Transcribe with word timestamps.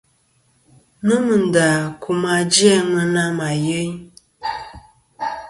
Nomɨ 1.07 1.33
ndà 1.45 1.65
kum 2.01 2.21
age' 2.35 2.71
a 2.77 2.79
ŋwena 2.89 3.23
mà 3.37 3.47
yeyn. 3.65 3.93